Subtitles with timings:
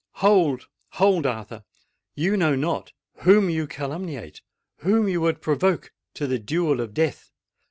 [0.13, 0.67] "Hold!
[0.93, 1.27] hold!
[1.27, 7.29] Arthur—you know not whom you calumniate—whom you would provoke to the duel of death!"